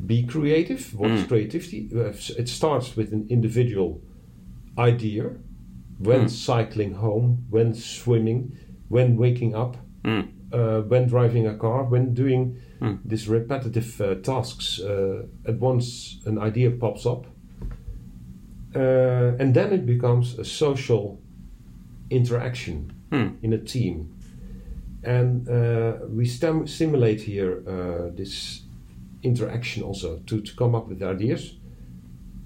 [0.07, 1.29] be creative, what is Mm.
[1.29, 1.89] creativity.
[1.95, 4.01] Uh, It starts with an individual
[4.79, 5.25] idea
[5.99, 6.31] when Mm.
[6.31, 8.53] cycling home, when swimming,
[8.89, 10.25] when waking up, Mm.
[10.55, 12.99] Uh, when driving a car, when doing Mm.
[13.09, 14.81] these repetitive uh, tasks.
[14.81, 17.27] Uh, at once an idea pops up,
[18.77, 21.19] uh, and then it becomes a social
[22.11, 23.33] interaction Mm.
[23.43, 24.09] in a team.
[25.03, 28.62] And uh, we stem- simulate here uh, this
[29.23, 31.57] interaction also to, to come up with ideas,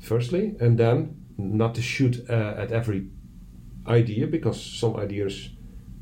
[0.00, 3.06] firstly, and then not to shoot at every
[3.86, 5.50] idea because some ideas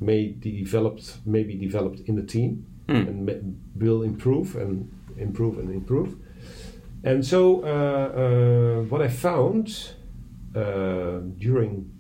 [0.01, 3.09] may developed may be developed in the team Mm.
[3.09, 6.17] and will improve and improve and improve.
[7.03, 9.95] And so, uh, uh, what I found
[10.55, 11.91] uh, during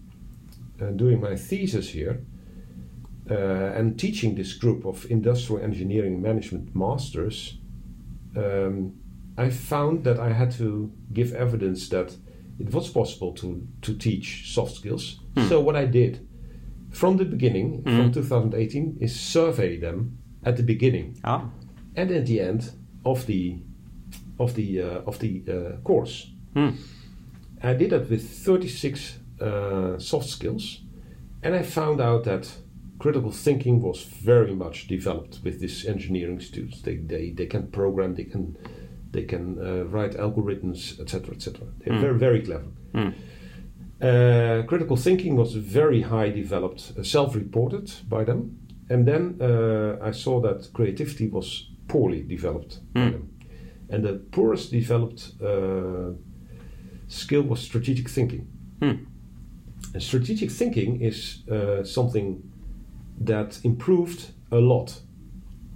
[0.80, 2.24] uh, doing my thesis here
[3.30, 3.34] uh,
[3.78, 7.58] and teaching this group of industrial engineering management masters,
[8.36, 8.94] um,
[9.36, 12.16] I found that I had to give evidence that
[12.58, 15.20] it was possible to, to teach soft skills.
[15.36, 15.48] Hmm.
[15.48, 16.25] So, what I did
[16.96, 17.96] from the beginning, Hmm.
[17.96, 21.40] from 2018, is survey them at the beginning Ja.
[21.96, 22.72] and at the end
[23.04, 23.56] of the
[24.38, 26.26] of the uh, of the uh, course.
[26.54, 26.72] Mm.
[27.62, 30.82] I did that with 36 uh, soft skills,
[31.42, 32.58] and I found out that
[32.98, 36.82] critical thinking was very much developed with these engineering students.
[36.82, 38.56] They they, they can program, they can
[39.12, 41.60] they can uh, write algorithms, etc., etc.
[41.84, 42.00] They're Mm.
[42.00, 42.68] very very clever.
[44.00, 48.58] Uh, critical thinking was very high developed, uh, self-reported by them,
[48.90, 53.12] and then uh, I saw that creativity was poorly developed by Mm.
[53.12, 53.28] them,
[53.88, 56.12] and the poorest developed uh,
[57.08, 58.46] skill was strategic thinking.
[58.80, 58.98] Mm.
[59.94, 62.42] And strategic thinking is uh, something
[63.24, 65.00] that improved a lot.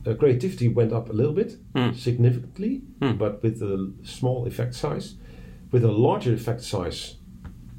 [0.07, 1.95] Uh, creativity went up a little bit, Mm.
[1.95, 3.17] significantly, Mm.
[3.19, 5.15] but with a small effect size.
[5.73, 7.17] With a larger effect size,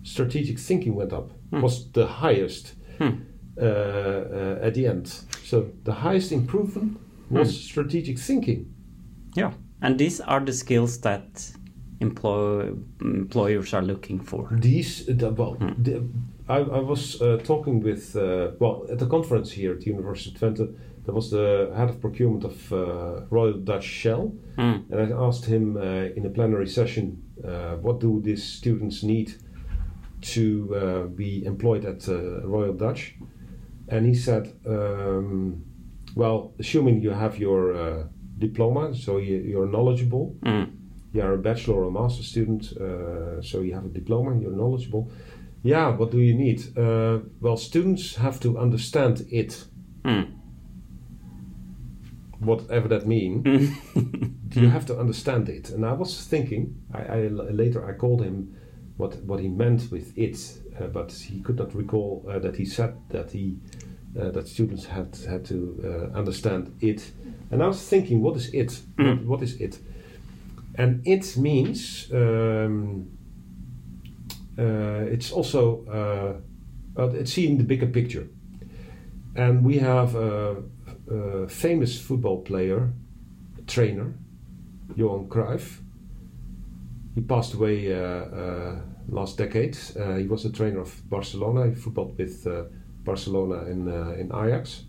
[0.03, 1.31] strategic thinking went up.
[1.51, 1.61] Mm.
[1.61, 3.21] Was the highest Mm.
[3.57, 5.07] uh, uh, at the end.
[5.43, 6.97] So the highest improvement
[7.29, 7.61] was Mm.
[7.71, 8.65] strategic thinking.
[9.37, 9.53] Yeah.
[9.81, 11.51] And these are the skills that
[11.99, 14.47] employ- employers are looking for.
[14.51, 15.83] These, uh, the, well, Hmm.
[15.83, 16.03] the,
[16.47, 20.35] I, I was uh, talking with, uh, well, at the conference here at the University
[20.35, 20.73] of Twente,
[21.05, 24.83] there was the head of procurement of uh, Royal Dutch Shell, Mm.
[24.91, 29.33] and I asked him uh, in a plenary session, uh, what do these students need
[30.21, 33.15] to uh, be employed at uh, Royal Dutch?
[33.87, 35.63] And he said, um,
[36.15, 38.03] well, assuming you have your uh,
[38.37, 40.71] diploma, so you, you're knowledgeable, Mm.
[41.13, 44.55] you are a bachelor or a master student, uh, so you have a diploma, you're
[44.55, 45.11] knowledgeable.
[45.63, 46.75] Yeah, what do you need?
[46.77, 49.65] Uh, well, students have to understand it,
[50.03, 50.25] Mm.
[52.39, 54.33] whatever that means, Mm.
[54.55, 55.69] you have to understand it.
[55.69, 58.53] And I was thinking, I, I later I called him
[59.01, 60.37] what what he meant with it,
[60.79, 63.57] uh, but he could not recall uh, that he said that he
[64.19, 67.11] uh, that students had had to uh, understand it.
[67.49, 68.79] And I was thinking, what is it?
[68.97, 69.25] Mm.
[69.25, 69.79] What, what is it?
[70.75, 73.09] And it means um,
[74.57, 76.41] uh, it's also
[76.97, 78.27] it's seeing the bigger picture.
[79.35, 80.57] And we have a,
[81.09, 82.91] a famous football player,
[83.65, 84.13] trainer,
[84.95, 85.79] Johan Cruyff.
[87.15, 89.77] He passed away uh, uh, last decade.
[89.99, 91.69] Uh, he was a trainer of Barcelona.
[91.69, 92.63] He footballed with uh,
[93.03, 94.85] Barcelona in uh, in Ajax,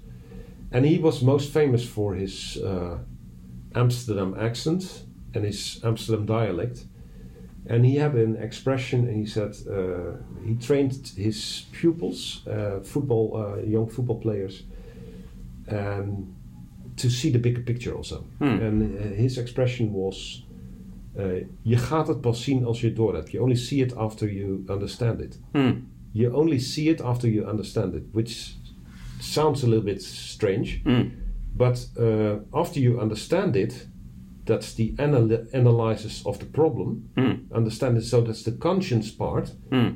[0.70, 2.98] and he was most famous for his uh,
[3.74, 6.86] Amsterdam accent and his Amsterdam dialect.
[7.68, 13.36] And he had an expression, and he said uh, he trained his pupils, uh, football,
[13.36, 14.64] uh, young football players,
[15.68, 16.34] um,
[16.96, 18.24] to see the bigger picture also.
[18.38, 18.44] Hmm.
[18.44, 20.42] And his expression was,
[21.18, 21.24] uh,
[21.62, 23.30] "Je gaat het pas zien als je het door hebt.
[23.30, 25.40] You only see it after you understand it.
[25.52, 25.84] Mm.
[26.10, 28.54] You only see it after you understand it," which
[29.18, 31.10] sounds a little bit strange, Mm.
[31.56, 33.88] but uh, after you understand it,
[34.44, 37.10] that's the anal- analysis of the problem.
[37.14, 37.38] Mm.
[37.50, 39.56] Understand it, so that's the conscience part.
[39.70, 39.94] Mm.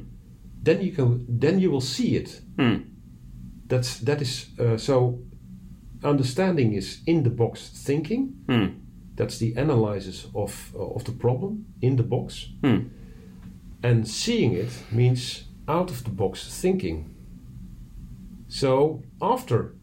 [0.63, 2.43] Then you can, then you will see it.
[2.57, 2.81] Mm.
[3.69, 5.19] That's that is uh, so.
[6.03, 8.35] Understanding is in the box thinking.
[9.17, 12.49] That's the analysis of uh, of the problem in the box.
[12.63, 12.91] Mm.
[13.83, 17.15] And seeing it means out of the box thinking.
[18.49, 19.75] So after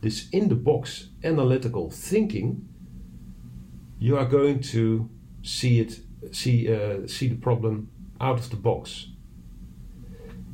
[0.00, 2.68] this in the box analytical thinking,
[3.98, 5.08] you are going to
[5.42, 6.00] see it,
[6.32, 7.88] see uh, see the problem
[8.20, 9.08] out of the box.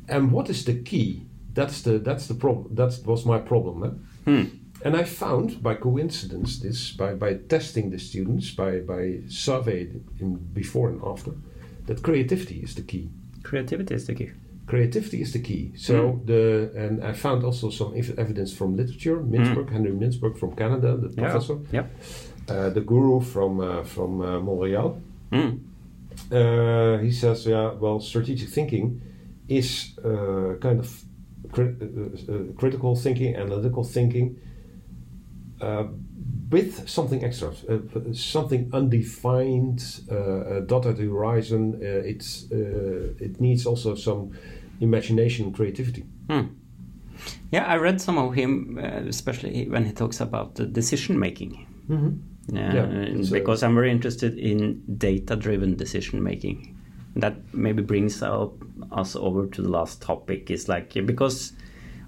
[0.09, 1.25] And what is the key?
[1.53, 2.75] That's the that's the problem.
[2.75, 3.83] That was my problem.
[3.83, 4.31] Eh?
[4.31, 4.45] Hmm.
[4.85, 9.87] And I found by coincidence this by, by testing the students by by survey
[10.19, 11.31] in before and after
[11.87, 13.09] that creativity is the key.
[13.43, 14.29] Creativity is the key.
[14.67, 15.71] Creativity is the key.
[15.77, 19.17] So the and I found also some ev- evidence from literature.
[19.17, 21.85] Mintzberg, Henry Mintzberg from Canada, the professor, Yeah.
[22.49, 25.01] uh, the guru from uh, from uh, Montreal.
[25.31, 25.59] Mm.
[26.31, 29.01] Uh, he says, yeah, well, strategic thinking
[29.47, 31.03] is uh, kind of
[31.51, 34.35] cri- uh, uh, critical thinking, analytical thinking,
[35.61, 35.85] uh,
[36.49, 37.79] with something extra, uh,
[38.13, 41.75] something undefined, uh, uh, dot at the horizon.
[41.81, 44.31] Uh, it's uh, it needs also some
[44.79, 46.03] imagination and creativity.
[46.29, 46.47] Hmm.
[47.51, 51.65] Yeah, I read some of him, uh, especially when he talks about the decision making.
[51.89, 52.55] Mm-hmm.
[52.55, 56.75] Yeah, Yeah, a- because I'm very interested in data-driven decision making.
[57.15, 58.53] That maybe brings out
[58.91, 60.51] us over to the last topic.
[60.51, 61.53] Is like because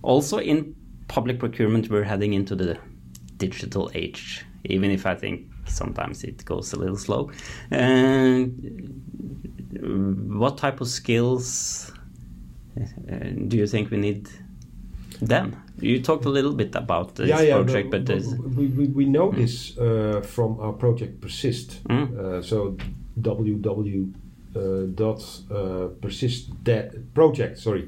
[0.04, 0.76] also in
[1.08, 2.78] public procurement we're heading into the
[3.40, 4.46] digital age.
[4.66, 7.32] Even if I think sometimes it goes a little slow.
[7.72, 8.52] And
[10.40, 11.92] what type of skills
[12.78, 13.16] uh,
[13.48, 14.30] do you think we need
[15.22, 15.56] then?
[15.80, 19.78] You talked a little bit about this project, but, there's we, we, we know this
[19.78, 21.82] uh, from our project Persist.
[21.86, 22.18] Mm.
[22.20, 22.78] Uh, so
[23.22, 24.14] www
[24.56, 25.22] uh, dot
[25.52, 26.50] uh, persist
[27.14, 27.88] project sorry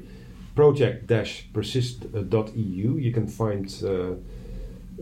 [0.54, 2.98] project dash persist uh, dot eu.
[2.98, 4.14] You can find uh,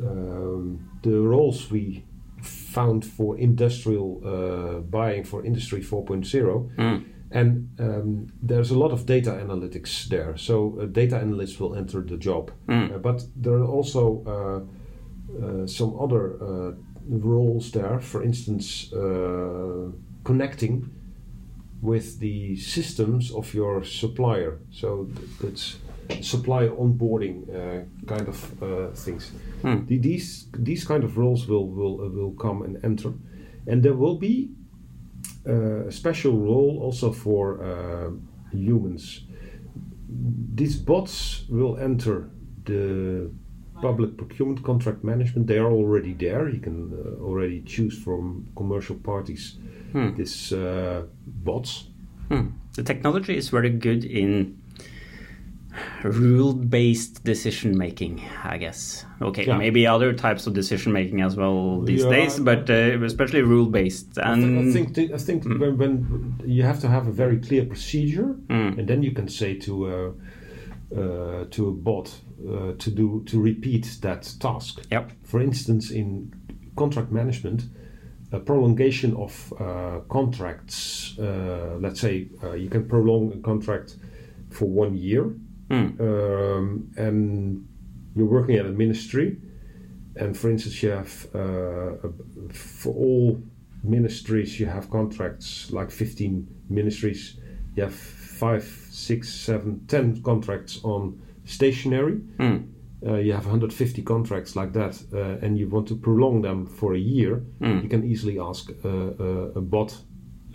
[0.02, 2.04] um, the roles we
[2.42, 6.76] found for industrial uh, buying for Industry 4.0.
[6.76, 7.04] Mm.
[7.32, 10.36] And um, there's a lot of data analytics there.
[10.36, 12.50] So uh, data analysts will enter the job.
[12.68, 12.94] Mm.
[12.94, 16.72] Uh, but there are also uh, uh, some other uh,
[17.08, 18.00] roles there.
[18.00, 19.90] For instance, uh,
[20.24, 20.90] connecting
[21.80, 24.58] with the systems of your supplier.
[24.70, 25.76] So th- that's
[26.22, 29.32] supplier onboarding uh, kind of uh, things.
[29.62, 29.86] Hmm.
[29.86, 33.12] The- these these kind of roles will will uh, will come and enter,
[33.66, 34.50] and there will be
[35.48, 38.10] uh, a special role also for uh,
[38.52, 39.24] humans.
[40.54, 42.28] These bots will enter
[42.64, 43.30] the
[43.80, 45.46] public procurement contract management.
[45.46, 46.48] They are already there.
[46.48, 49.58] You can uh, already choose from commercial parties
[49.92, 50.14] Hmm.
[50.16, 51.02] this uh,
[51.44, 51.88] bots.
[52.28, 52.46] Hmm.
[52.76, 54.59] The technology is very good in
[56.02, 59.04] rule-based decision making, I guess.
[59.22, 59.58] Okay, Yeah.
[59.58, 64.18] maybe other types of decision making as well these Yeah, days, but uh, especially rule-based.
[64.18, 67.38] I, And I think th- I think when, when you have to have a very
[67.38, 68.78] clear procedure, Mm.
[68.78, 70.12] and then you can say to a
[70.92, 72.08] uh, to a bot
[72.48, 74.80] uh, to do to repeat that task.
[74.90, 75.12] Yep.
[75.22, 76.32] For instance, in
[76.74, 77.62] contract management,
[78.32, 81.16] a prolongation of uh, contracts.
[81.18, 83.96] Uh, let's say uh, you can prolong a contract
[84.50, 85.32] for one year,
[85.70, 86.00] Hmm.
[86.00, 87.68] um, and
[88.16, 89.38] you're working at a ministry,
[90.16, 92.08] and for instance, you have uh,
[92.52, 93.42] for all
[93.82, 97.36] ministries you have contracts like 15 ministries.
[97.76, 102.16] You have five, six, seven, ten contracts on stationery.
[102.38, 102.56] Hmm.
[103.06, 106.94] Uh, you have 150 contracts like that, uh, and you want to prolong them for
[106.94, 107.42] a year.
[107.62, 107.82] Mm.
[107.84, 109.96] You can easily ask uh, uh, a bot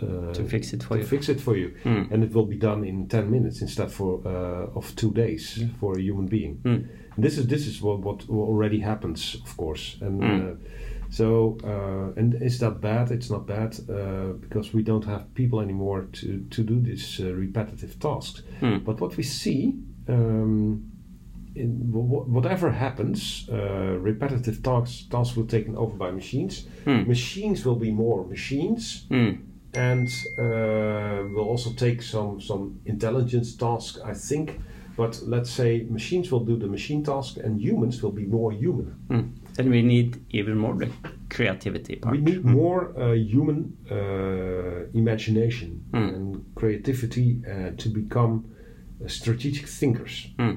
[0.02, 1.06] uh, To fix it for to you.
[1.08, 2.12] fix it for you, Mm.
[2.12, 5.98] and it will be done in 10 minutes instead for uh, of two days for
[5.98, 6.60] a human being.
[6.64, 6.88] Mm.
[7.18, 10.22] This is this is what, what already happens, of course, and.
[10.22, 10.52] Mm.
[10.52, 10.56] Uh,
[11.10, 13.12] so, uh, and is that bad?
[13.12, 17.32] It's not bad uh, because we don't have people anymore to, to do these uh,
[17.32, 18.42] repetitive tasks.
[18.60, 18.80] Hmm.
[18.84, 19.76] But what we see,
[20.10, 20.84] um,
[21.56, 26.68] in wh- whatever happens, uh, repetitive tasks, tasks will be taken over by machines.
[26.86, 27.08] Hmm.
[27.08, 29.32] Machines will be more machines, Hmm.
[29.78, 30.08] And
[30.38, 34.60] uh, will also take some some intelligence task, I think.
[34.98, 38.88] But let's say machines will do the machine task, and humans will be more human.
[39.10, 39.22] Hmm.
[39.56, 40.90] Then we need even more the
[41.30, 42.16] creativity part.
[42.16, 46.16] We need more uh, human uh, imagination Mm.
[46.16, 48.44] and creativity uh, to become
[49.08, 50.28] strategic thinkers.
[50.40, 50.56] Hmm.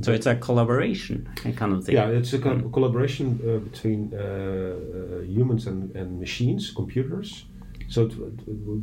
[0.00, 1.94] So it's a collaboration kind of thing.
[1.94, 7.44] Yeah, it's a co- collaboration uh, between uh, uh, humans and, and machines, computers.
[7.88, 8.10] So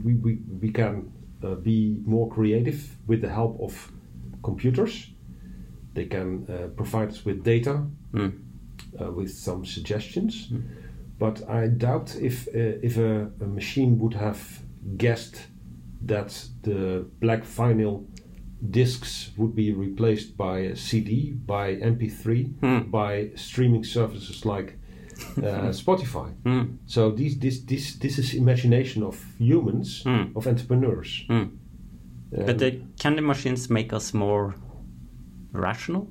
[0.03, 1.11] we, we, we can
[1.43, 3.91] uh, be more creative with the help of
[4.43, 5.11] computers.
[5.93, 8.29] They can uh, provide us with data, Hmm.
[8.99, 10.51] uh, with some suggestions.
[11.19, 14.39] But I doubt if uh, if a, a machine would have
[14.97, 15.47] guessed
[16.07, 18.05] that the black vinyl
[18.69, 22.89] discs would be replaced by a CD, by MP3, Hmm.
[22.91, 24.77] by streaming services like
[25.37, 26.33] uh, Spotify.
[26.43, 26.77] Mm.
[26.85, 30.35] So these, this, this, this is imagination of humans, Hmm.
[30.35, 31.25] of entrepreneurs.
[31.29, 31.33] Mm.
[31.41, 31.59] Um,
[32.45, 34.53] But uh, can the machines make us more
[35.53, 36.07] rational?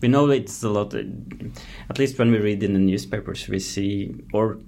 [0.00, 0.94] We know it's a lot.
[0.94, 4.58] At least when we read in the newspapers, we see, or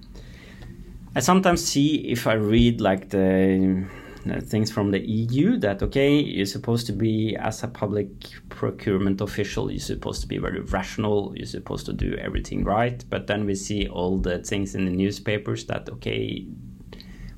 [1.17, 3.85] I sometimes see if I read like the
[4.29, 8.09] Uh, things from the EU that okay, you're supposed to be as a public
[8.51, 13.03] procurement official, you're supposed to be very rational, you're supposed to do everything right.
[13.09, 16.47] But then we see all the things in the newspapers that okay,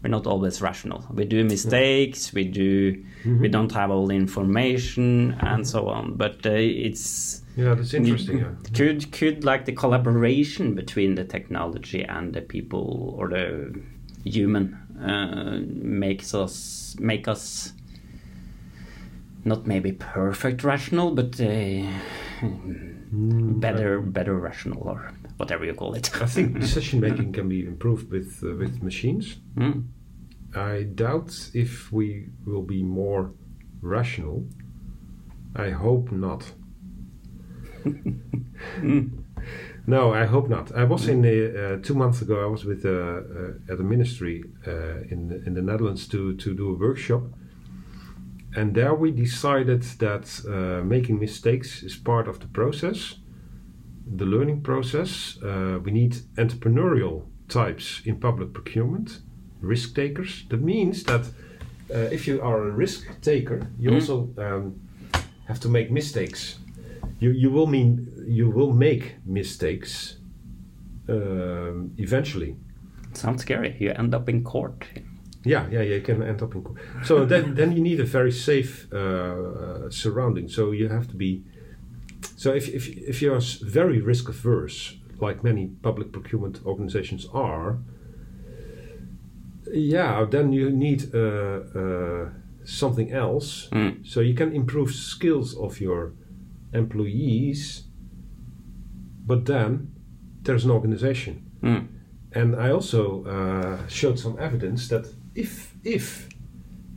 [0.02, 1.06] we're not always rational.
[1.12, 2.32] We do mistakes.
[2.32, 2.94] We do.
[2.94, 3.40] Mm-hmm.
[3.40, 6.16] We don't have all the information and so on.
[6.16, 8.38] But uh, it's yeah, that's interesting.
[8.38, 8.44] yeah.
[8.44, 8.74] Mm-hmm.
[8.74, 13.80] could could like the collaboration between the technology and the people or the
[14.24, 17.72] human uh, makes us make us
[19.44, 21.82] not maybe perfect rational, but uh,
[23.12, 26.10] better better rational or whatever you call it.
[26.22, 29.36] I think decision making can be improved with uh, with machines.
[29.56, 29.86] Mm.
[30.54, 33.32] I doubt if we will be more
[33.80, 34.46] rational.
[35.54, 36.52] I hope not.
[39.86, 40.70] no, I hope not.
[40.74, 42.42] I was in the, uh, two months ago.
[42.42, 46.34] I was with uh, uh, at a ministry uh, in the, in the Netherlands to
[46.36, 47.22] to do a workshop,
[48.56, 53.16] and there we decided that uh, making mistakes is part of the process,
[54.16, 55.38] the learning process.
[55.42, 59.20] Uh, we need entrepreneurial types in public procurement,
[59.60, 60.44] risk takers.
[60.48, 61.20] That means that
[61.90, 63.94] uh, if you are a risk taker, you Mhm.
[63.94, 64.74] also um,
[65.48, 66.58] have to make mistakes.
[67.20, 70.18] You you will mean you will make mistakes
[71.08, 72.56] um, eventually.
[73.12, 73.76] Sounds scary.
[73.78, 74.86] You end up in court.
[75.44, 75.96] Yeah, yeah, yeah.
[75.96, 76.78] You can end up in court.
[77.04, 80.48] So then, then you need a very safe uh, surrounding.
[80.48, 81.42] So you have to be.
[82.36, 87.78] So if if if you're very risk averse, like many public procurement organizations are,
[89.72, 92.30] yeah, then you need uh, uh,
[92.64, 93.68] something else.
[93.72, 94.06] Mm.
[94.06, 96.12] So you can improve skills of your
[96.72, 97.84] employees,
[99.26, 99.92] but then
[100.42, 101.50] there's an organization.
[101.62, 101.86] Mm.
[102.34, 106.28] And I also uh, showed some evidence that if if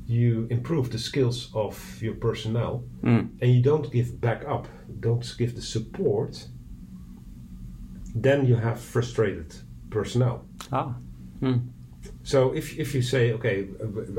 [0.07, 3.30] you improve the skills of your personnel Mm.
[3.41, 4.67] and you don't give back up,
[4.99, 6.47] don't give the support,
[8.21, 9.55] then you have frustrated
[9.89, 10.45] personnel.
[10.71, 10.95] Ah.
[11.41, 11.59] Mm.
[12.23, 13.67] So if if you say, okay,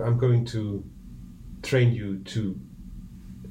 [0.04, 0.82] I'm going to
[1.62, 2.54] train you to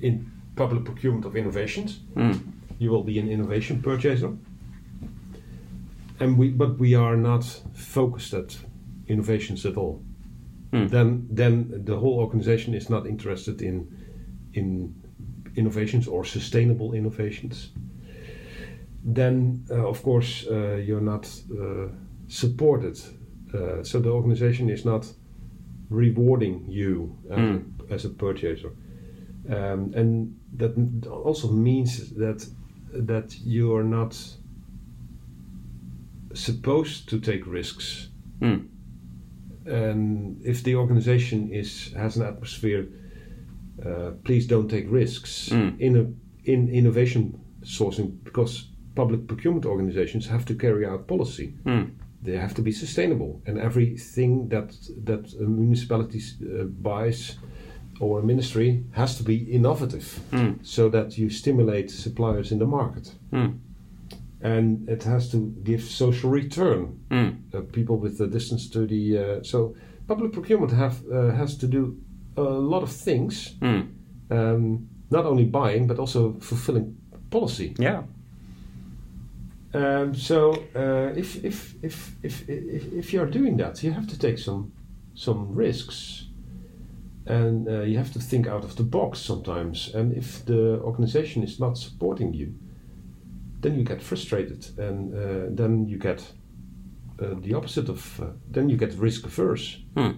[0.02, 2.40] in public procurement of innovations, Mm.
[2.78, 4.32] You will be an innovation purchaser.
[6.20, 8.58] And we, but we are not focused at
[9.08, 10.02] innovations at all.
[10.72, 10.88] Hmm.
[10.88, 13.88] Then, then the whole organization is not interested in
[14.54, 14.94] in
[15.56, 17.72] innovations or sustainable innovations.
[19.04, 21.90] Then, uh, of course, uh, you're not uh,
[22.28, 22.98] supported.
[23.54, 25.06] Uh, so the organization is not
[25.90, 27.58] rewarding you as, Hmm.
[27.90, 28.72] a, as a purchaser,
[29.50, 30.76] um, and that
[31.08, 32.48] also means that
[32.94, 34.18] that you are not
[36.34, 38.10] supposed to take risks.
[38.42, 38.68] Mm.
[39.66, 42.88] And if the organization is has an atmosphere,
[43.86, 45.80] uh, please don't take risks Mm.
[45.80, 46.06] in a
[46.52, 51.54] in innovation sourcing because public procurement organizations have to carry out policy.
[51.66, 51.90] Mm.
[52.24, 54.76] They have to be sustainable, and everything that
[55.06, 57.38] that a municipality uh, buys
[58.00, 60.56] or a ministry has to be innovative, Mm.
[60.62, 63.54] so that you stimulate suppliers in the market, Mm.
[64.42, 67.36] and it has to give social return Mm.
[67.54, 69.76] uh, people with the distance to the uh, so
[70.08, 71.96] public procurement have uh, has to do
[72.38, 73.88] a lot of things Mm.
[74.30, 76.96] um, not only buying but also fulfilling
[77.30, 78.04] policy Yeah.
[79.74, 84.18] um, so uh, if, if, if, if, if, if you're doing that you have to
[84.20, 84.72] take some
[85.16, 86.28] some risks
[87.28, 91.44] and uh, you have to think out of the box sometimes and if the organization
[91.44, 92.54] is not supporting you
[93.62, 96.34] then you get frustrated and uh, then you get
[97.20, 100.16] uh, the opposite of uh, then you get risk averse Mm.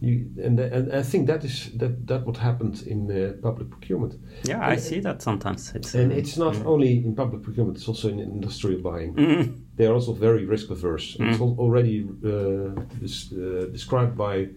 [0.00, 4.14] you, and, and I think that is that that what happened in uh, public procurement
[4.44, 5.72] Yeah, I see that sometimes.
[5.74, 9.52] It's and it's not only in public procurement it's also in industrial buying Mm.
[9.76, 11.40] they are also very risk averse it's Mm.
[11.40, 14.48] al- already uh, uh, described by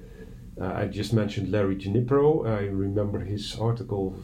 [0.60, 4.16] uh, I just mentioned Larry Giunipero I remember his article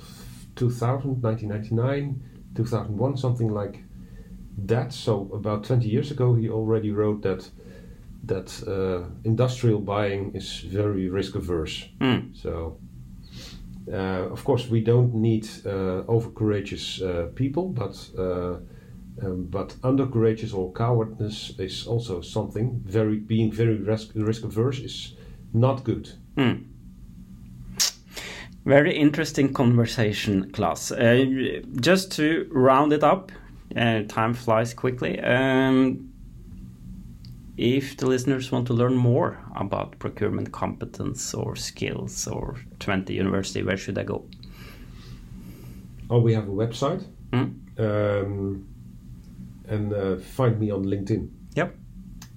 [0.56, 2.24] 2000 1999
[2.56, 3.84] 2001 something like
[4.58, 7.50] that so about 20 years ago he already wrote that
[8.24, 11.88] that uh, industrial buying is very risk averse.
[12.00, 12.36] Mm.
[12.36, 12.78] So,
[13.92, 18.58] uh, of course, we don't need uh, over courageous uh, people, but uh,
[19.24, 22.82] um, but under courageous or cowardness is also something.
[22.86, 25.16] Very being very risk risk averse is
[25.54, 26.10] not good.
[26.38, 26.66] Mm.
[28.66, 30.92] Very interesting conversation, Klaas.
[30.92, 33.32] Uh, just to round it up,
[33.76, 35.20] uh, time flies quickly.
[35.20, 36.12] Um,
[37.58, 43.64] if the listeners want to learn more about procurement competence or skills or Twente University,
[43.64, 44.26] where should I go?
[46.10, 47.04] Oh, we have a website.
[47.32, 47.54] Mm.
[47.80, 48.68] Um,
[49.68, 51.30] and uh, find me on LinkedIn.
[51.56, 51.76] Yep.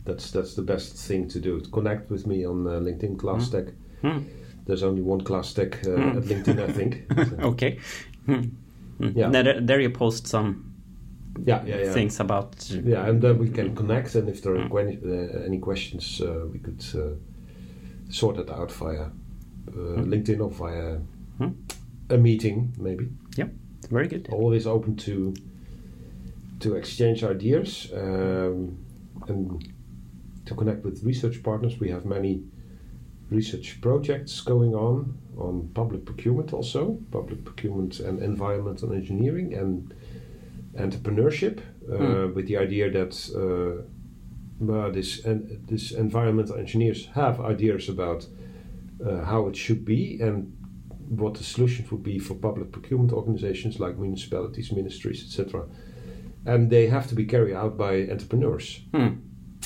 [0.05, 1.61] That's that's the best thing to do.
[1.73, 3.69] Connect with me on uh, LinkedIn, Klaas Stek.
[4.05, 4.25] Mm.
[4.67, 6.17] There's only one Klaas Stek uh, Mm.
[6.17, 7.05] at LinkedIn, I think.
[7.29, 7.79] So, Okay.
[8.29, 8.51] Mm.
[9.01, 9.17] Mm.
[9.17, 9.31] Yeah.
[9.31, 10.55] There, there you post some
[11.47, 11.93] yeah, yeah, yeah.
[11.93, 12.71] things about.
[12.71, 16.47] Yeah, and then we can connect, and if there are que- uh, any questions, uh,
[16.53, 17.17] we could uh,
[18.11, 19.03] sort it out via
[19.69, 20.99] uh, LinkedIn or via
[21.39, 21.51] Hmm.
[22.11, 23.09] a meeting, maybe.
[23.37, 23.51] Yep.
[23.91, 24.29] Very good.
[24.33, 25.35] Always open to
[26.61, 28.77] to exchange ideas um,
[29.29, 29.69] and
[30.47, 31.81] to connect with research partners.
[31.81, 32.43] We have many
[33.31, 39.95] research projects going on on public procurement, also public procurement and environmental engineering and
[40.77, 41.59] entrepreneurship,
[41.91, 42.35] uh, Hmm.
[42.35, 48.29] with the idea that uh, this en- this environmental engineers have ideas about
[49.05, 50.53] uh, how it should be and
[51.09, 55.65] what the solution would be for public procurement organizations like municipalities, ministries, etc.
[56.47, 58.81] And they have to be carried out by entrepreneurs.
[58.95, 59.09] Hmm.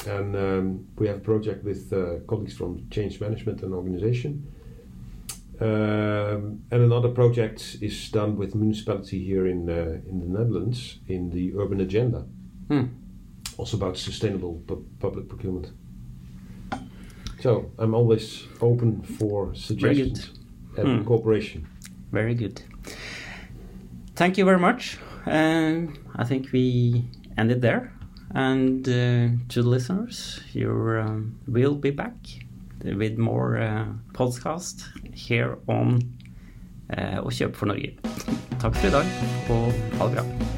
[0.06, 4.46] And um, we have a project with uh, colleagues from Change Management and Organization.
[5.60, 11.30] Um, and another project is done with municipality here in uh, in the Netherlands in
[11.30, 12.24] the urban agenda,
[12.68, 12.84] Hmm.
[13.56, 15.72] also about sustainable pu- public procurement.
[17.40, 20.30] So I'm always open for suggestions
[20.76, 21.04] and Hmm.
[21.04, 21.66] cooperation.
[22.12, 22.62] Very good.
[24.14, 24.96] Thank you very much.
[25.26, 27.02] Um, I think we
[27.36, 27.90] end it there.
[28.34, 32.14] And uh, to the listeners, you um, will be back
[32.84, 36.02] with more uh, podcast here on
[36.92, 37.96] uh, Å kjøpe for Norge.
[38.58, 39.18] Takk for i dag,
[39.54, 40.57] og ha det bra.